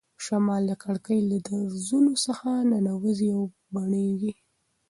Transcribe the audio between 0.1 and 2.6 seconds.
شمال د کړکۍ له درزونو څخه